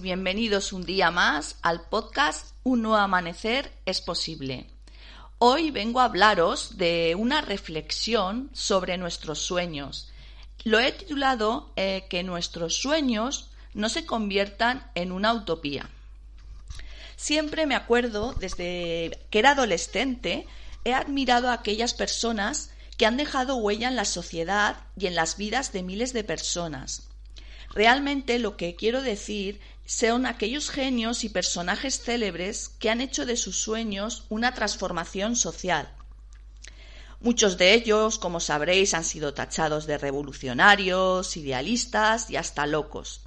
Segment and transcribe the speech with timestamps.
[0.00, 4.66] Bienvenidos un día más al podcast Un nuevo amanecer es posible.
[5.38, 10.12] Hoy vengo a hablaros de una reflexión sobre nuestros sueños.
[10.62, 15.88] Lo he titulado eh, Que nuestros sueños no se conviertan en una utopía.
[17.16, 20.46] Siempre me acuerdo, desde que era adolescente,
[20.84, 25.36] he admirado a aquellas personas que han dejado huella en la sociedad y en las
[25.36, 27.08] vidas de miles de personas.
[27.74, 33.38] Realmente lo que quiero decir son aquellos genios y personajes célebres que han hecho de
[33.38, 35.88] sus sueños una transformación social.
[37.20, 43.22] Muchos de ellos, como sabréis, han sido tachados de revolucionarios, idealistas y hasta locos.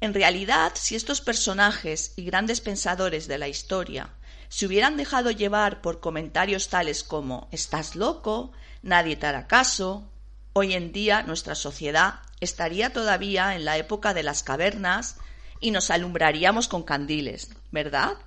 [0.00, 4.14] En realidad, si estos personajes y grandes pensadores de la historia
[4.48, 8.52] se hubieran dejado llevar por comentarios tales como ¿estás loco?
[8.82, 10.08] nadie te hará caso,
[10.52, 15.16] hoy en día nuestra sociedad estaría todavía en la época de las cavernas
[15.62, 18.18] y nos alumbraríamos con candiles, ¿verdad?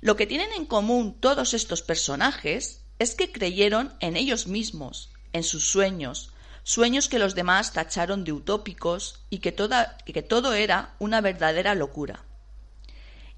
[0.00, 5.42] Lo que tienen en común todos estos personajes es que creyeron en ellos mismos, en
[5.42, 11.74] sus sueños, sueños que los demás tacharon de utópicos y que, todo era una verdadera
[11.74, 12.24] locura.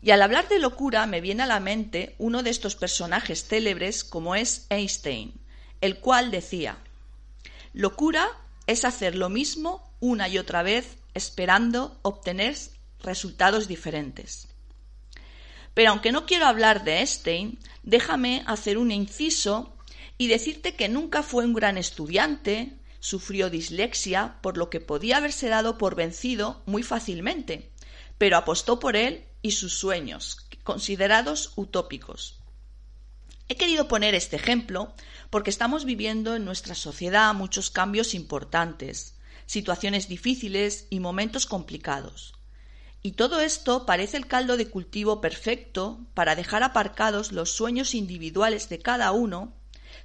[0.03, 4.05] Y al hablar de locura me viene a la mente uno de estos personajes célebres
[4.05, 5.34] como es Einstein,
[5.80, 6.78] el cual decía
[7.73, 8.28] Locura
[8.67, 12.56] es hacer lo mismo una y otra vez esperando obtener
[13.02, 14.48] resultados diferentes.
[15.75, 19.77] Pero aunque no quiero hablar de Einstein, déjame hacer un inciso
[20.19, 25.48] y decirte que nunca fue un gran estudiante, sufrió dislexia, por lo que podía haberse
[25.48, 27.70] dado por vencido muy fácilmente,
[28.19, 32.41] pero apostó por él y sus sueños, considerados utópicos.
[33.48, 34.92] He querido poner este ejemplo
[35.30, 39.14] porque estamos viviendo en nuestra sociedad muchos cambios importantes,
[39.47, 42.36] situaciones difíciles y momentos complicados.
[43.06, 48.68] Y todo esto parece el caldo de cultivo perfecto para dejar aparcados los sueños individuales
[48.68, 49.52] de cada uno,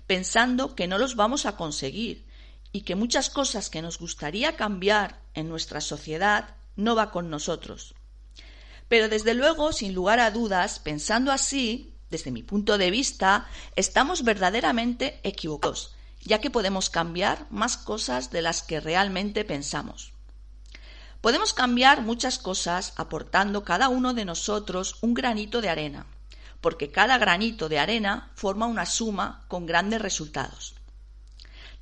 [0.05, 2.27] pensando que no los vamos a conseguir
[2.71, 7.95] y que muchas cosas que nos gustaría cambiar en nuestra sociedad no va con nosotros.
[8.87, 14.23] Pero desde luego, sin lugar a dudas, pensando así, desde mi punto de vista, estamos
[14.23, 20.13] verdaderamente equivocados, ya que podemos cambiar más cosas de las que realmente pensamos.
[21.21, 26.07] Podemos cambiar muchas cosas aportando cada uno de nosotros un granito de arena,
[26.61, 30.73] porque cada granito de arena forma una suma con grandes resultados.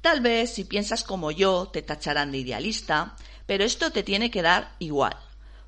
[0.01, 4.41] Tal vez si piensas como yo te tacharán de idealista, pero esto te tiene que
[4.41, 5.15] dar igual,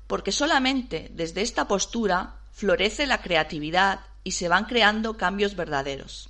[0.06, 6.28] porque solamente desde esta postura florece la creatividad y se van creando cambios verdaderos.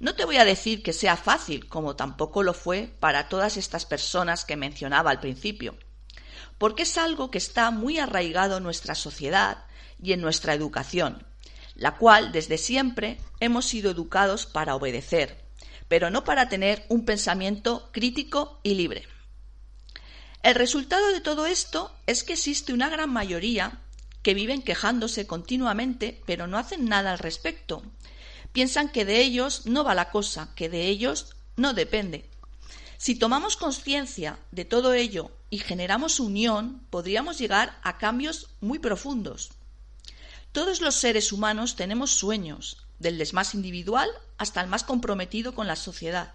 [0.00, 3.84] No te voy a decir que sea fácil, como tampoco lo fue para todas estas
[3.84, 5.74] personas que mencionaba al principio,
[6.58, 9.64] porque es algo que está muy arraigado en nuestra sociedad
[10.02, 11.26] y en nuestra educación,
[11.74, 15.44] la cual desde siempre hemos sido educados para obedecer,
[15.88, 19.06] pero no para tener un pensamiento crítico y libre.
[20.42, 23.80] El resultado de todo esto es que existe una gran mayoría
[24.22, 27.82] que viven quejándose continuamente, pero no hacen nada al respecto.
[28.52, 32.28] Piensan que de ellos no va la cosa, que de ellos no depende.
[32.98, 39.50] Si tomamos conciencia de todo ello y generamos unión, podríamos llegar a cambios muy profundos.
[40.52, 44.08] Todos los seres humanos tenemos sueños, del más individual
[44.38, 46.32] hasta el más comprometido con la sociedad.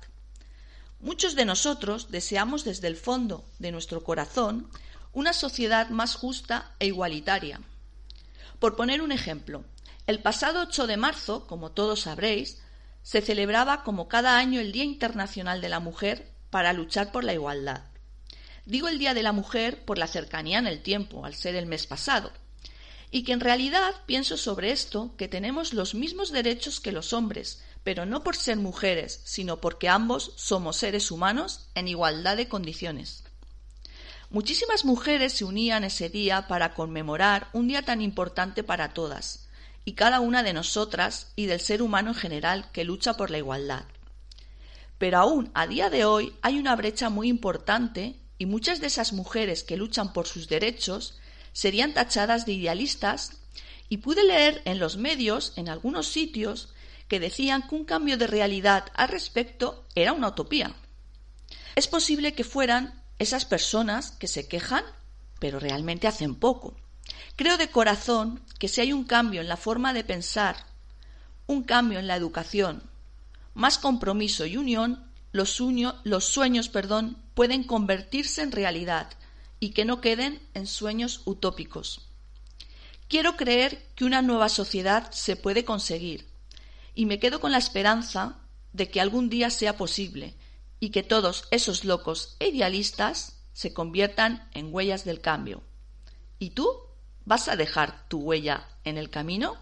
[0.99, 4.69] Muchos de nosotros deseamos desde el fondo de nuestro corazón
[5.13, 7.59] una sociedad más justa e igualitaria.
[8.59, 9.63] Por poner un ejemplo,
[10.05, 12.61] el pasado 8 de marzo, como todos sabréis,
[13.01, 17.33] se celebraba como cada año el Día Internacional de la Mujer para luchar por la
[17.33, 17.81] igualdad.
[18.65, 21.65] Digo el Día de la Mujer por la cercanía en el tiempo, al ser el
[21.65, 22.31] mes pasado,
[23.09, 27.63] y que en realidad pienso sobre esto que tenemos los mismos derechos que los hombres,
[27.83, 33.23] pero no por ser mujeres, sino porque ambos somos seres humanos en igualdad de condiciones.
[34.29, 39.49] Muchísimas mujeres se unían ese día para conmemorar un día tan importante para todas,
[39.83, 43.39] y cada una de nosotras y del ser humano en general que lucha por la
[43.39, 43.83] igualdad.
[45.01, 49.13] Pero aún a día de hoy hay una brecha muy importante y muchas de esas
[49.13, 51.17] mujeres que luchan por sus derechos
[51.53, 53.41] serían tachadas de idealistas
[53.89, 56.75] y pude leer en los medios, en algunos sitios,
[57.07, 60.75] que decían que un cambio de realidad al respecto era una utopía.
[61.73, 64.83] Es posible que fueran esas personas que se quejan,
[65.39, 66.77] pero realmente hacen poco.
[67.35, 70.57] Creo de corazón que si hay un cambio en la forma de pensar,
[71.47, 72.90] un cambio en la educación,
[73.53, 79.09] más compromiso y unión, los, sueños perdón, pueden convertirse en realidad
[79.59, 82.07] y que no queden en sueños utópicos.
[83.07, 86.27] Quiero creer que una nueva sociedad se puede conseguir
[86.95, 88.39] y me quedo con la esperanza
[88.73, 90.35] de que algún día sea posible
[90.79, 95.61] y que todos esos locos e idealistas se conviertan en huellas del cambio.
[96.39, 96.69] ¿Y tú
[97.25, 99.57] vas a dejar tu huella en el camino?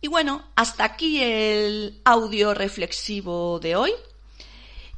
[0.00, 3.92] Y bueno, hasta aquí el audio reflexivo de hoy.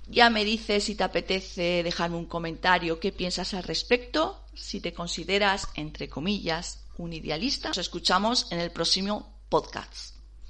[0.09, 4.93] Ya me dices si te apetece dejarme un comentario, qué piensas al respecto, si te
[4.93, 7.69] consideras, entre comillas, un idealista.
[7.69, 10.18] Nos escuchamos en el próximo podcast.